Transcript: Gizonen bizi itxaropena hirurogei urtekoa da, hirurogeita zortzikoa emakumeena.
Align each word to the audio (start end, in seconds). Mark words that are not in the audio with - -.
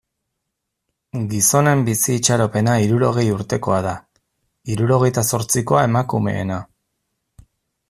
Gizonen 1.33 1.83
bizi 1.89 2.15
itxaropena 2.19 2.79
hirurogei 2.85 3.27
urtekoa 3.35 3.83
da, 3.89 3.93
hirurogeita 4.73 5.27
zortzikoa 5.33 5.87
emakumeena. 5.91 6.61